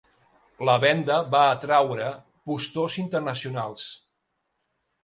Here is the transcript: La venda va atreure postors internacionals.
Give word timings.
La 0.69 0.77
venda 0.83 1.17
va 1.35 1.41
atreure 1.57 2.09
postors 2.53 2.97
internacionals. 3.05 3.87